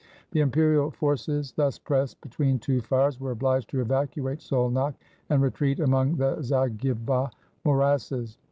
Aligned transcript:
The 0.31 0.39
imperial 0.39 0.89
forces, 0.89 1.51
thus 1.51 1.77
pressed 1.77 2.19
between 2.21 2.57
two 2.57 2.81
fires, 2.81 3.19
were 3.19 3.29
obliged 3.29 3.69
to 3.69 3.81
evacuate 3.81 4.39
Szolnok, 4.39 4.95
and 5.29 5.43
retreat 5.43 5.79
among 5.79 6.15
the 6.15 6.37
Zagyva 6.41 7.29
morasses. 7.63 8.39